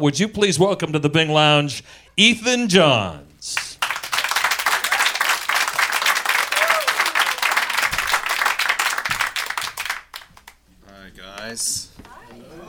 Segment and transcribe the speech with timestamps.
[0.00, 1.82] Would you please welcome to the Bing Lounge
[2.16, 3.76] Ethan Johns?
[10.86, 11.90] Hi guys.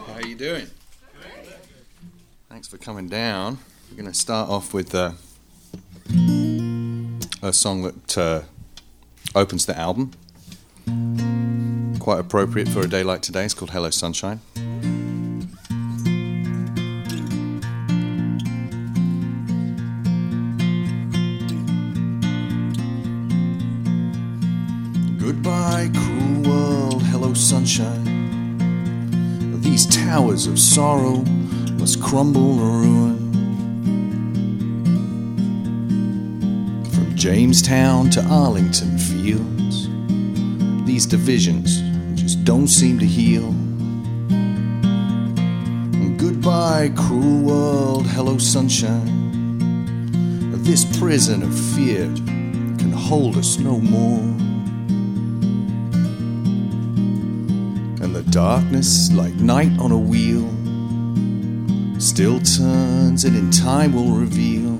[0.07, 0.65] How are you doing?
[2.50, 3.59] Thanks for coming down.
[3.91, 5.11] We're going to start off with uh,
[7.43, 8.41] a song that uh,
[9.36, 10.14] opens the album.
[12.00, 13.46] Quite appropriate for a day like today.
[13.46, 14.39] It's called Hello Sunshine.
[30.59, 31.23] Sorrow
[31.80, 33.31] must crumble to ruin.
[36.91, 39.88] From Jamestown to Arlington Fields,
[40.85, 41.80] these divisions
[42.20, 43.55] just don't seem to heal.
[46.18, 48.07] Goodbye, cruel world.
[48.07, 49.18] Hello, sunshine.
[50.63, 52.04] This prison of fear
[52.77, 54.29] can hold us no more.
[58.32, 60.48] Darkness, like night on a wheel,
[61.99, 64.78] still turns and in time will reveal.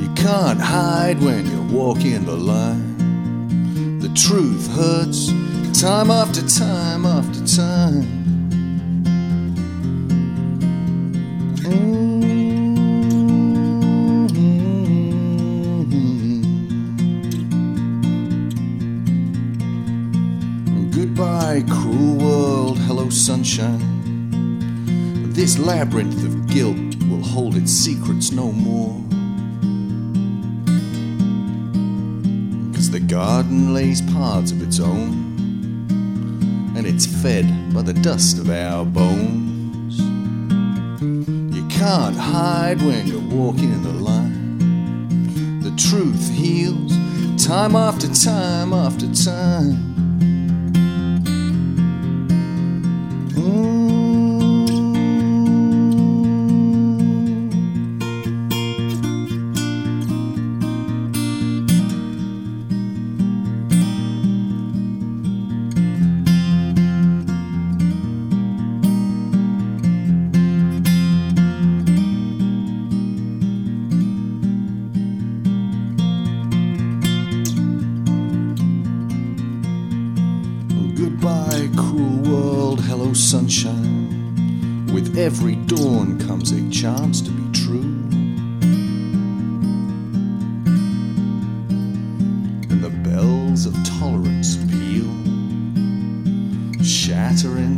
[0.00, 4.00] You can't hide when you're walking the line.
[4.00, 5.28] The truth hurts
[5.80, 8.39] time after time after time.
[25.40, 29.00] This labyrinth of guilt will hold its secrets no more.
[32.74, 35.14] Cause the garden lays paths of its own,
[36.76, 39.98] and it's fed by the dust of our bones.
[41.56, 45.60] You can't hide when you're walking in the line.
[45.62, 46.92] The truth heals
[47.42, 49.89] time after time after time.
[94.20, 94.56] Tolerance
[96.82, 97.69] shattering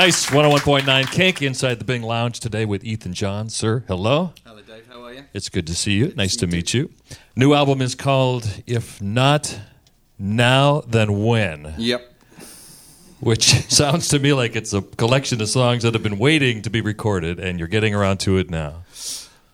[0.00, 0.30] nice.
[0.30, 3.50] 101.9 Kink inside the Bing Lounge today with Ethan John.
[3.50, 4.32] Sir, hello.
[4.46, 4.86] Hello, Dave.
[4.88, 5.24] How are you?
[5.34, 6.14] It's good to see you.
[6.16, 6.90] Nice see to you meet you.
[7.36, 9.60] New album is called If Not
[10.18, 12.14] Now, Then When, Yep.
[13.20, 16.70] which sounds to me like it's a collection of songs that have been waiting to
[16.70, 18.84] be recorded, and you're getting around to it now.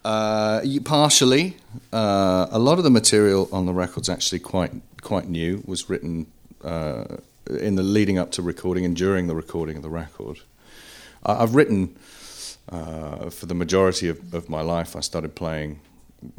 [0.04, 1.56] Uh, partially.
[1.92, 4.70] Uh, a lot of the material on the record's actually quite
[5.02, 5.64] quite new.
[5.66, 6.28] Was written
[6.62, 7.16] uh,
[7.50, 10.40] in the leading up to recording and during the recording of the record.
[11.24, 11.96] I, I've written
[12.68, 14.96] uh, for the majority of, of my life.
[14.96, 15.80] I started playing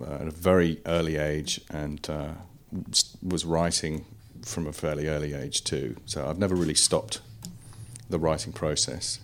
[0.01, 2.31] uh, at a very early age and uh,
[3.23, 4.05] was writing
[4.41, 5.95] from a fairly early age too.
[6.05, 7.21] So I've never really stopped
[8.09, 9.19] the writing process.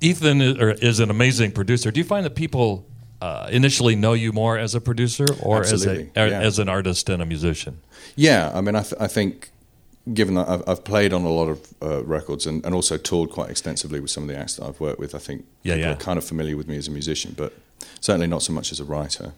[0.00, 1.90] Ethan is, an amazing producer.
[1.90, 2.86] Do you find that people
[3.22, 6.10] uh, initially know you more as a producer or as, a, yeah.
[6.14, 7.80] as an artist and a musician?
[8.14, 9.50] Yeah, I mean, I, th- I think
[10.12, 13.30] given that I've, I've played on a lot of uh, records and, and also toured
[13.30, 15.88] quite extensively with some of the acts that I've worked with, I think Yeah, people
[15.90, 15.92] yeah.
[15.94, 17.52] are kind of familiar with me as a musician, but
[18.00, 19.32] certainly not so much as a writer.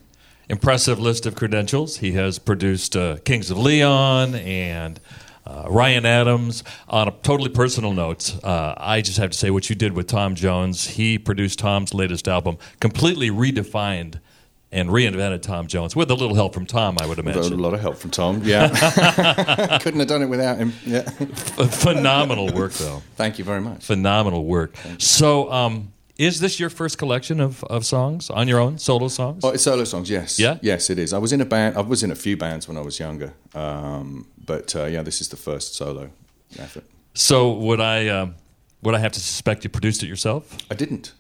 [0.49, 1.99] impressive list of credentials.
[1.99, 4.99] He has produced uh, Kings of Leon and
[5.47, 6.63] uh, Ryan Adams.
[6.89, 10.07] On a totally personal note, uh, I just have to say what you did with
[10.07, 10.87] Tom Jones.
[10.89, 14.21] He produced Tom's latest album, completely redefined
[14.71, 17.75] and reinvented Tom Jones with a little help from Tom, I would Got a lot
[17.75, 18.43] of help from Tom.
[18.45, 18.69] Yeah,
[19.83, 20.73] couldn't have done it without him.
[20.85, 23.03] Yeah, Phenomenal work, though.
[23.17, 23.85] thank you very much.
[23.85, 24.75] Phenomenal work.
[24.99, 29.45] So, um, Is this your first collection of, of songs on your own solo songs?
[29.45, 30.39] Oh, it's solo songs, yes.
[30.39, 30.59] Yeah?
[30.63, 31.13] Yes, it is.
[31.13, 31.77] I was in a band.
[31.77, 35.21] I was in a few bands when I was younger, um, but uh, yeah, this
[35.21, 36.11] is the first solo
[36.59, 36.85] effort.
[37.15, 38.35] So would I um,
[38.83, 40.57] would I have to suspect you produced it yourself?
[40.71, 41.13] I didn't.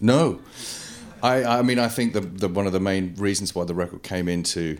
[0.00, 0.40] No.
[1.24, 4.02] I, I mean, I think the, the one of the main reasons why the record
[4.02, 4.76] came into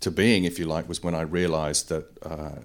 [0.00, 2.58] to being, if you like, was when I realised that uh,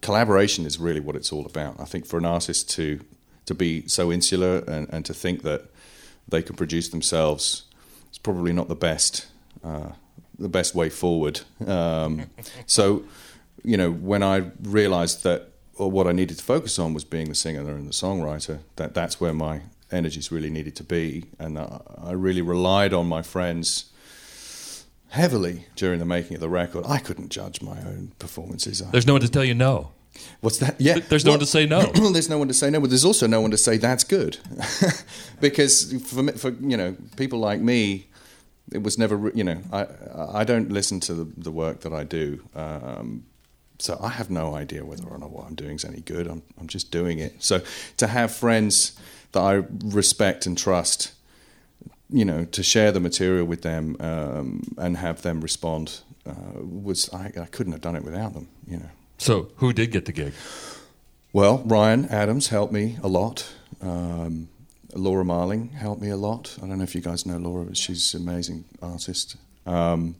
[0.00, 1.78] collaboration is really what it's all about.
[1.78, 3.00] I think for an artist to
[3.44, 5.64] to be so insular and, and to think that
[6.28, 7.64] they can produce themselves
[8.12, 9.26] is probably not the best
[9.62, 9.90] uh,
[10.38, 11.42] the best way forward.
[11.66, 12.30] Um,
[12.66, 13.04] so,
[13.62, 17.28] you know, when I realised that or what I needed to focus on was being
[17.28, 19.60] the singer and the songwriter, that that's where my
[19.92, 23.90] energies really needed to be, and I, really relied on my friends
[25.08, 26.84] heavily during the making of the record.
[26.86, 28.80] I couldn't judge my own performances.
[28.90, 29.92] There's no one to tell you no.
[30.40, 30.80] What's that?
[30.80, 31.82] Yeah, There's no one to say no.
[32.12, 34.38] there's no one to say no, but there's also no one to say that's good,
[35.40, 38.06] because for for you know people like me,
[38.72, 39.86] it was never you know I
[40.32, 43.24] I don't listen to the, the work that I do, um,
[43.78, 46.26] so I have no idea whether or not what I'm doing is any good.
[46.26, 47.42] I'm I'm just doing it.
[47.42, 47.62] So
[47.96, 48.98] to have friends
[49.32, 51.12] that I respect and trust,
[52.08, 57.12] you know, to share the material with them um, and have them respond uh, was
[57.12, 58.48] I, I couldn't have done it without them.
[58.66, 58.90] You know.
[59.18, 60.32] So who did get the gig?
[61.32, 63.52] Well, Ryan Adams helped me a lot.
[63.80, 64.48] Um,
[64.94, 66.56] Laura Marling helped me a lot.
[66.58, 69.36] I don't know if you guys know Laura, but she's an amazing artist.
[69.66, 70.16] Um,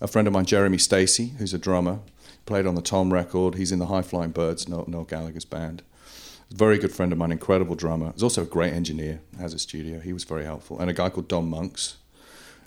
[0.00, 1.98] a friend of mine, Jeremy Stacey, who's a drummer,
[2.46, 3.56] played on the Tom record.
[3.56, 5.82] He's in the High Flying Birds, Noel, Noel Gallagher's band.
[6.50, 8.12] Very good friend of mine, incredible drummer.
[8.12, 10.00] He's also a great engineer, has a studio.
[10.00, 10.78] He was very helpful.
[10.80, 11.96] And a guy called Dom Monks,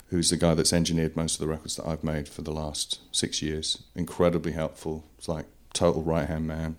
[0.08, 3.00] who's the guy that's engineered most of the records that I've made for the last
[3.10, 3.82] six years.
[3.96, 5.04] Incredibly helpful.
[5.18, 6.76] It's like total right hand man.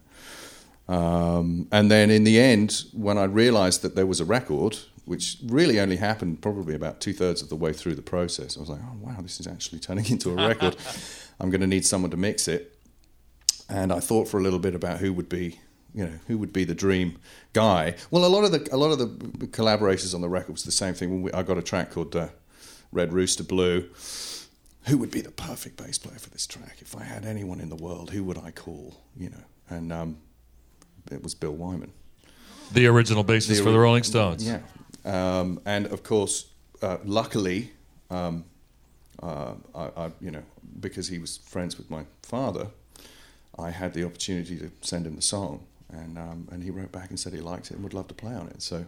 [0.87, 5.37] Um, and then in the end, when I realised that there was a record, which
[5.45, 8.69] really only happened probably about two thirds of the way through the process, I was
[8.69, 10.77] like, oh wow, this is actually turning into a record.
[11.39, 12.77] I'm going to need someone to mix it.
[13.69, 15.59] And I thought for a little bit about who would be,
[15.93, 17.17] you know, who would be the dream
[17.53, 17.95] guy.
[18.11, 20.71] Well, a lot of the a lot of the collaborators on the record was the
[20.71, 21.23] same thing.
[21.23, 22.29] We, I got a track called uh,
[22.91, 23.89] Red Rooster Blue
[24.85, 26.77] who would be the perfect bass player for this track?
[26.79, 29.01] If I had anyone in the world, who would I call?
[29.17, 30.17] You know, and um,
[31.11, 31.91] it was Bill Wyman,
[32.71, 34.45] The original bassist The for the Rolling Stones.
[34.45, 34.59] Yeah,
[35.05, 36.47] um, and of course,
[36.81, 37.71] uh, luckily,
[38.09, 38.45] um,
[39.21, 40.43] uh, I, I, you know,
[40.79, 42.67] because he was friends with my father,
[43.57, 47.09] I had the opportunity to send him the song, and um, and he wrote back
[47.09, 48.61] and said he liked it and would love to play on it.
[48.61, 48.85] So.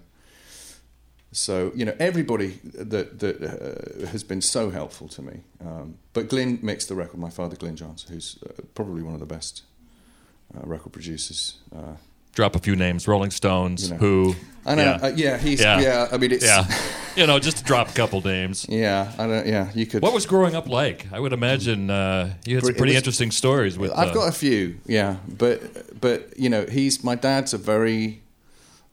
[1.31, 5.41] So you know everybody that that uh, has been so helpful to me.
[5.59, 7.19] Um, but Glyn mixed the record.
[7.19, 9.63] My father, Glyn Johns, who's uh, probably one of the best
[10.55, 11.57] uh, record producers.
[12.35, 13.99] Drop a few names: Rolling Stones, You know.
[13.99, 14.35] Who.
[14.67, 14.83] I know.
[14.83, 14.99] Yeah.
[15.01, 15.79] Uh, yeah he's Yeah.
[15.79, 16.07] yeah.
[16.11, 16.65] I mean, it's yeah,
[17.15, 18.65] you know, just to drop a couple names.
[18.69, 19.11] yeah.
[19.17, 19.47] I don't.
[19.47, 20.01] Yeah, you could.
[20.01, 21.07] What was growing up like?
[21.11, 23.91] I would imagine uh, you had some pretty was- interesting stories with.
[23.91, 28.21] I've uh, got a few, yeah, but but you know, he's my dad's a very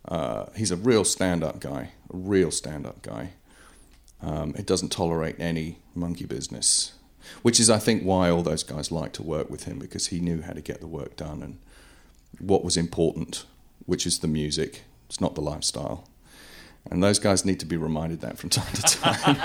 [0.07, 3.31] uh, he's a real stand-up guy, a real stand-up guy.
[4.21, 6.93] Um, it doesn't tolerate any monkey business,
[7.43, 10.21] which is, I think, why all those guys liked to work with him because he
[10.21, 11.59] knew how to get the work done and
[12.39, 13.45] what was important,
[13.87, 14.83] which is the music.
[15.09, 16.09] It's not the lifestyle.
[16.91, 19.37] And those guys need to be reminded that from time to time.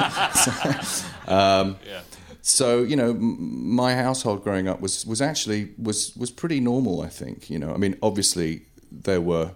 [1.27, 2.01] um, Yeah.
[2.41, 7.01] so you know, m- my household growing up was was actually was was pretty normal.
[7.01, 7.73] I think you know.
[7.73, 9.51] I mean, obviously there were.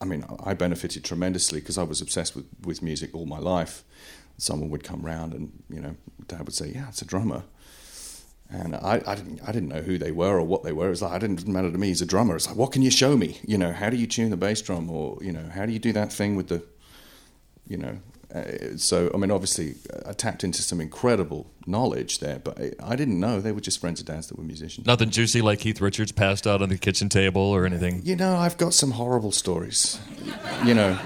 [0.00, 3.84] I mean, I benefited tremendously because I was obsessed with with music all my life.
[4.38, 5.94] Someone would come round and you know,
[6.26, 7.42] Dad would say, "Yeah, it's a drummer."
[8.52, 10.88] And I, I didn't I didn't know who they were or what they were.
[10.88, 11.88] It was like I didn't it didn't matter to me.
[11.88, 12.36] He's a drummer.
[12.36, 13.38] It's like what can you show me?
[13.46, 15.78] You know, how do you tune the bass drum, or you know, how do you
[15.78, 16.62] do that thing with the,
[17.66, 17.98] you know.
[18.34, 22.72] Uh, so I mean, obviously, uh, I tapped into some incredible knowledge there, but I,
[22.82, 24.86] I didn't know they were just friends of Dad's that were musicians.
[24.86, 28.00] Nothing juicy like Keith Richards passed out on the kitchen table or anything.
[28.04, 30.00] You know, I've got some horrible stories.
[30.64, 30.98] You know,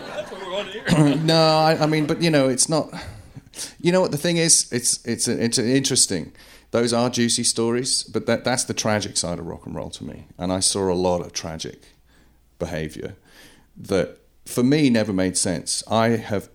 [1.23, 2.93] no, I, I mean, but you know, it's not.
[3.81, 4.71] You know what the thing is?
[4.73, 6.33] It's it's it's interesting.
[6.71, 10.05] Those are juicy stories, but that that's the tragic side of rock and roll to
[10.05, 10.27] me.
[10.37, 11.83] And I saw a lot of tragic
[12.59, 13.17] behavior
[13.77, 15.83] that, for me, never made sense.
[15.89, 16.49] I have,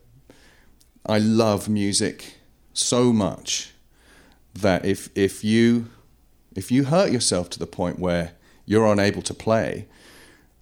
[1.05, 2.37] I love music
[2.73, 3.73] so much
[4.53, 5.87] that if if you
[6.55, 8.33] if you hurt yourself to the point where
[8.65, 9.87] you're unable to play,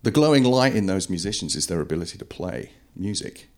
[0.04, 3.50] the glowing light in those musicians is their ability to play music,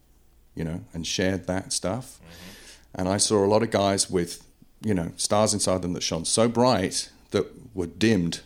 [0.55, 2.19] you know, and share that stuff.
[2.19, 3.01] Mm-hmm.
[3.01, 4.43] And I saw a lot of guys with,
[4.81, 8.41] you know, stars inside them that shone so bright that were dimmed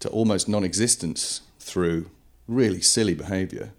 [0.00, 2.10] to almost non existence through
[2.46, 3.72] really silly behavior.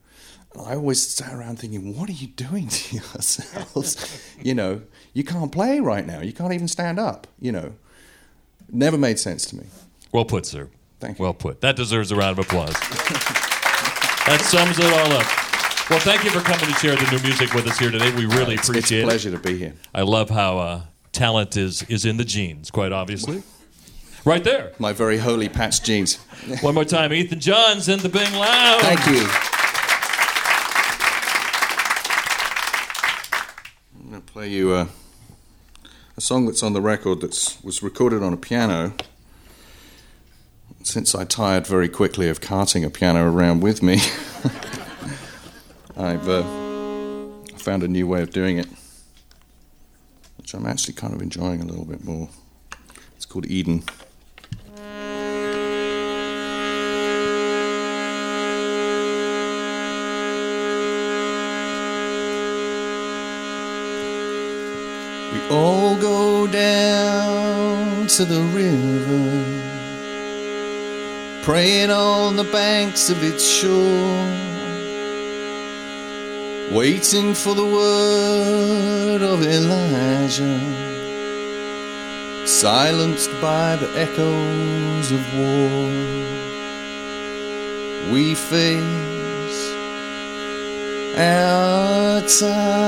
[0.59, 4.23] I always sat around thinking, what are you doing to yourselves?
[4.41, 4.81] you know,
[5.13, 6.21] you can't play right now.
[6.21, 7.27] You can't even stand up.
[7.39, 7.73] You know,
[8.71, 9.67] never made sense to me.
[10.11, 10.69] Well put, sir.
[10.99, 11.23] Thank you.
[11.23, 11.61] Well put.
[11.61, 12.73] That deserves a round of applause.
[14.25, 15.27] that sums it all up.
[15.89, 18.13] Well, thank you for coming to share the new music with us here today.
[18.13, 19.01] We really it's, appreciate it.
[19.03, 19.73] it's a pleasure to be here.
[19.93, 20.81] I love how uh,
[21.17, 23.41] talent is is in the genes, quite obviously.
[24.23, 24.73] Right there.
[24.77, 26.17] My very holy patch jeans.
[26.61, 28.81] One more time, Ethan Johns in the Bing Lounge.
[28.81, 29.25] Thank you.
[33.95, 34.89] I'm going to play you a,
[36.17, 38.93] a song that's on the record that was recorded on a piano.
[40.83, 43.95] Since I tired very quickly of carting a piano around with me,
[45.97, 46.43] I've uh,
[47.57, 48.67] found a new way of doing it,
[50.47, 52.29] which I'm actually kind of enjoying a little bit more.
[53.17, 53.83] It's called Eden.
[65.33, 69.43] We all go down to the river,
[71.43, 74.56] praying on the banks of its shore,
[76.71, 80.59] waiting for the word of Elijah,
[82.45, 85.91] silenced by the echoes of war.
[88.11, 89.73] We face
[91.17, 92.87] our time.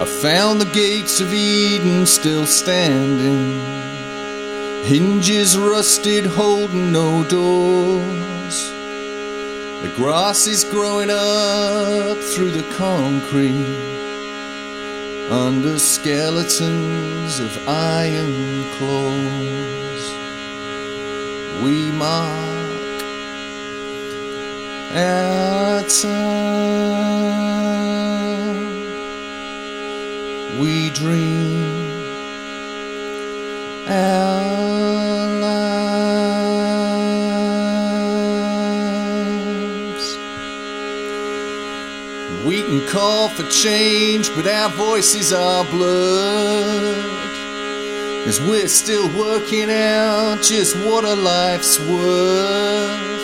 [0.00, 3.60] I found the gates of Eden still standing,
[4.84, 8.70] hinges rusted, holding no doors.
[9.82, 13.94] The grass is growing up through the concrete
[15.30, 20.04] under skeletons of iron claws.
[21.62, 23.02] We mark
[24.94, 27.04] our time.
[30.60, 31.84] We dream
[33.88, 34.33] our
[42.88, 47.04] Call for change, but our voices are blurred.
[48.26, 53.14] As we're still working out just what a life's worth.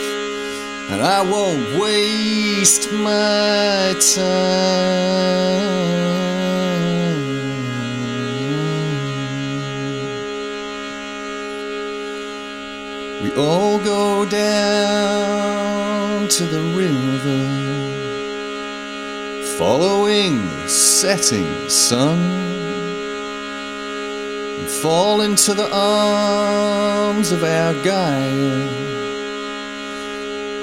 [0.91, 5.71] And I won't waste my time.
[13.23, 15.61] We all go down
[16.29, 17.60] to the river,
[19.61, 22.19] following the setting sun,
[24.59, 28.91] and fall into the arms of our Gaia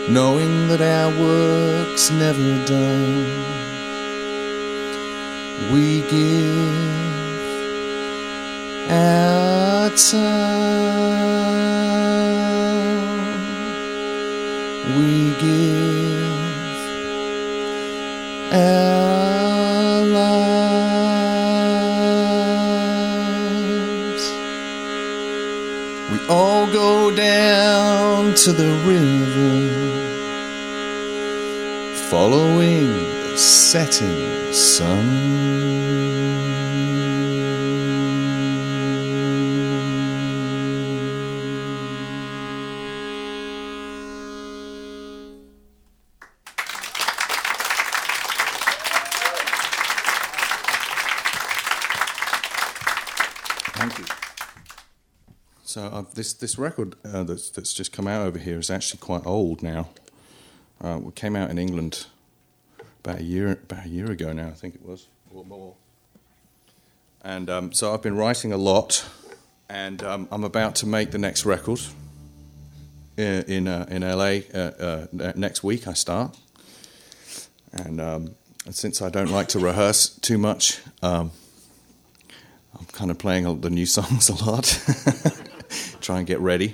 [0.10, 3.26] knowing that our work's never done.
[5.72, 6.76] We give
[8.90, 11.38] our time.
[14.98, 16.08] We give
[18.54, 18.87] our
[28.44, 29.98] to the river
[32.12, 32.86] following
[33.32, 35.48] the setting sun.
[53.74, 54.27] Thank you.
[55.68, 59.00] So uh, this this record uh, that's that's just come out over here is actually
[59.00, 59.90] quite old now.
[60.82, 62.06] Uh, it came out in England
[63.04, 65.74] about a year about a year ago now, I think it was, or more.
[67.22, 69.06] And um, so I've been writing a lot,
[69.68, 71.82] and um, I'm about to make the next record
[73.18, 75.86] in in, uh, in LA uh, uh, next week.
[75.86, 76.38] I start,
[77.74, 81.32] and, um, and since I don't like to rehearse too much, um,
[82.80, 84.66] I'm kind of playing the new songs a lot,
[86.08, 86.74] try and get ready.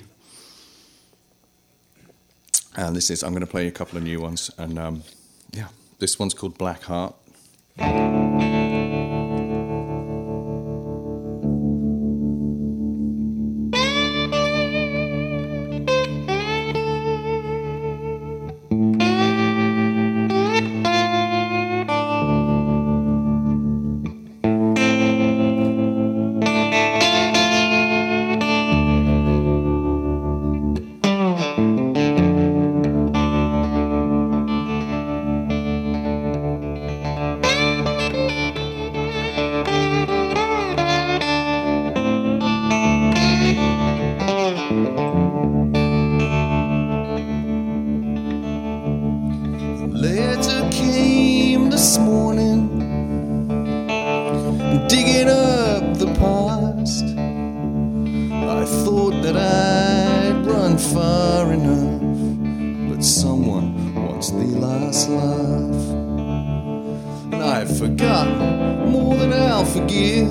[2.75, 4.51] And this is, I'm going to play a couple of new ones.
[4.59, 5.03] And um,
[5.51, 7.15] yeah, this one's called Black Heart.
[50.03, 52.67] Letter came this morning,
[54.89, 57.05] digging up the past.
[57.05, 65.83] I thought that I'd run far enough, but someone wants the last laugh.
[67.31, 70.29] And I've forgotten more than I'll forgive.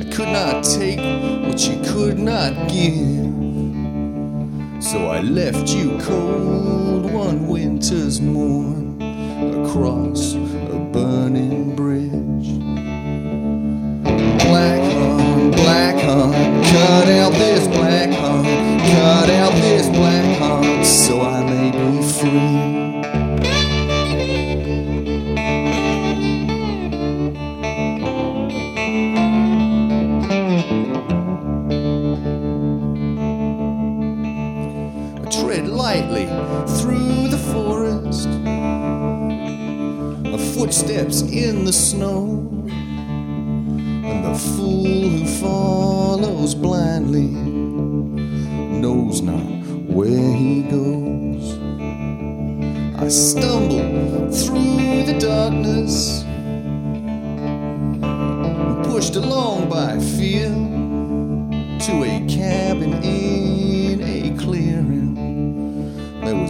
[0.00, 1.00] I could not take
[1.46, 3.29] what you could not give.
[4.80, 9.00] So I left you cold one winter's morn
[9.62, 12.58] across a burning bridge.
[14.46, 17.49] Black heart, black heart, cut out this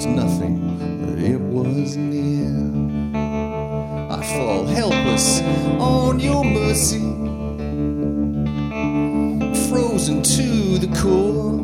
[0.01, 0.57] was nothing,
[1.05, 2.49] but it was near.
[4.11, 5.43] I fall helpless
[5.79, 7.01] on your mercy
[9.69, 11.61] frozen to the core.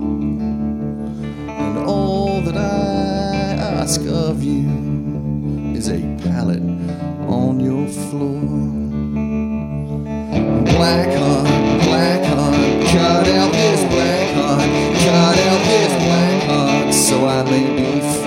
[1.49, 4.69] And all that I ask of you
[5.75, 6.61] is a pallet
[7.40, 8.40] on your floor.
[10.76, 11.49] Black heart,
[11.84, 14.69] black heart, cut out this black heart,
[15.06, 18.25] cut out this black heart, so I may be free.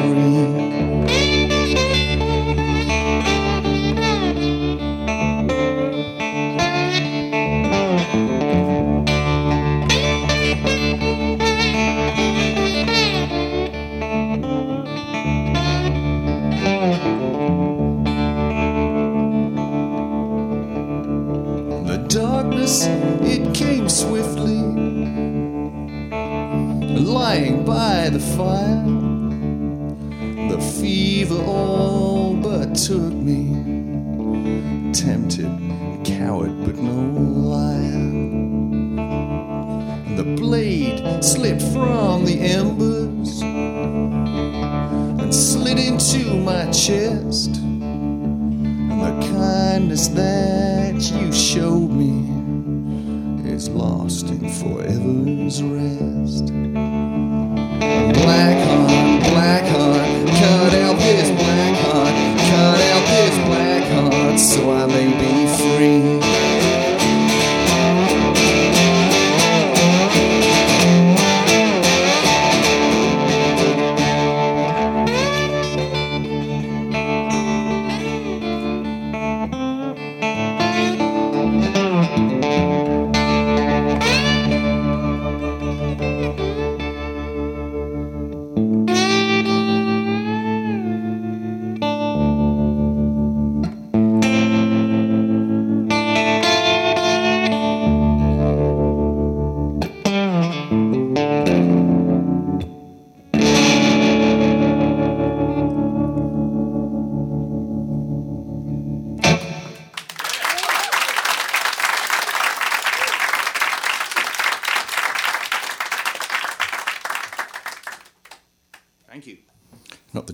[55.70, 56.59] Rest.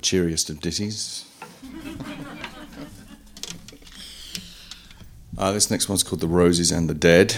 [0.05, 1.25] Cheeriest of ditties.
[5.35, 7.35] uh, this next one's called The Roses and the Dead.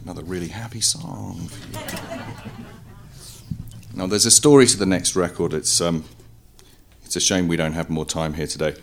[0.00, 1.50] Another really happy song.
[3.96, 5.54] now, there's a story to the next record.
[5.54, 6.04] It's, um,
[7.04, 8.76] it's a shame we don't have more time here today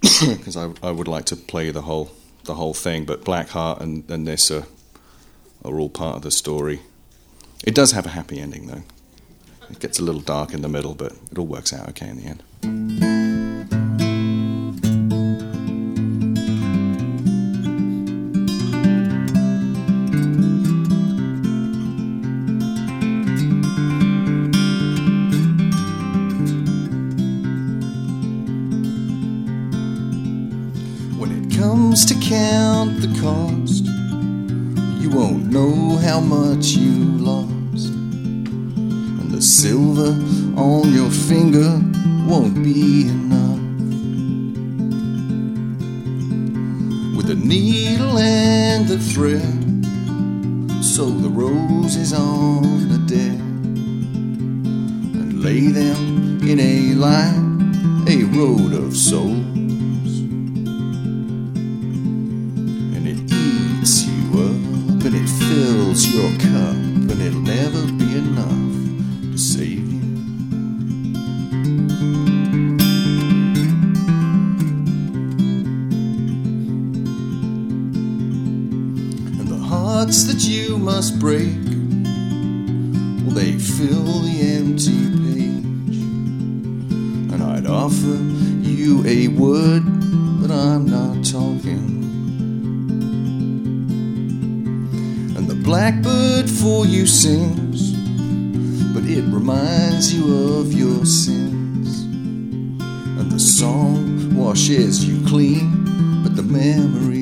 [0.00, 2.12] because I, I would like to play the whole,
[2.44, 4.66] the whole thing, but Black Heart and, and this are,
[5.64, 6.82] are all part of the story.
[7.64, 8.84] It does have a happy ending, though.
[9.70, 12.16] It gets a little dark in the middle, but it all works out okay in
[12.18, 13.15] the end.
[47.46, 49.40] Needle and the thread,
[50.84, 53.40] sew the roses on the dead
[55.14, 60.20] and lay them in a line, a road of souls.
[62.96, 66.55] And it eats you up and it fills your cup,
[95.76, 97.92] blackbird for you sings,
[98.94, 102.00] but it reminds you of your sins.
[103.18, 107.15] And the song washes you clean, but the memory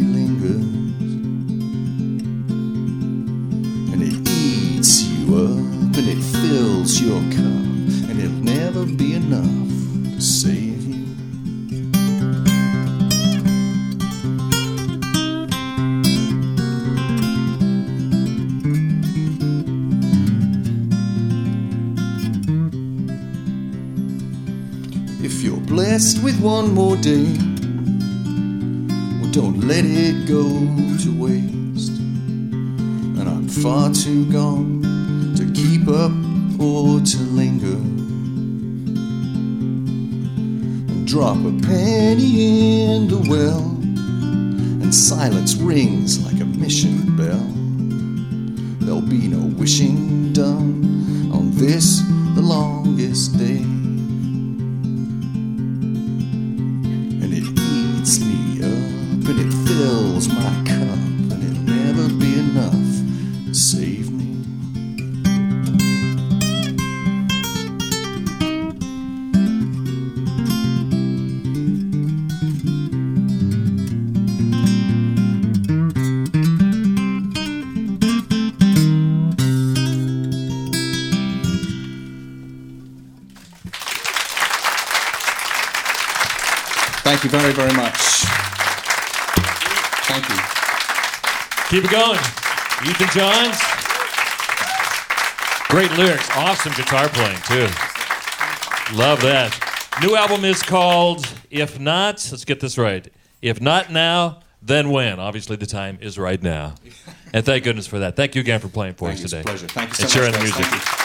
[26.44, 27.24] one more day,
[29.18, 30.44] well, don't let it go
[30.98, 31.96] to waste.
[31.98, 34.82] And I'm far too gone
[35.36, 36.12] to keep up
[36.60, 37.78] or to linger.
[40.92, 43.64] And drop a penny in the well,
[44.82, 47.48] and silence rings like a mission bell.
[48.84, 52.02] There'll be no wishing done on this,
[52.34, 53.73] the longest day.
[87.24, 87.96] Thank you very, very much.
[90.04, 90.36] Thank you.
[91.70, 92.18] Keep it going.
[92.84, 93.58] Ethan Johns.
[95.70, 96.28] Great lyrics.
[96.36, 97.72] Awesome guitar playing, too.
[98.94, 99.58] Love that.
[100.02, 103.08] New album is called If Not, let's get this right.
[103.40, 105.18] If Not Now, Then When.
[105.18, 106.74] Obviously, the time is right now.
[107.32, 108.16] And thank goodness for that.
[108.16, 109.24] Thank you again for playing for Thank us you.
[109.24, 109.50] It's a today.
[109.50, 109.68] pleasure.
[109.68, 111.03] Thank you so and sharing the music.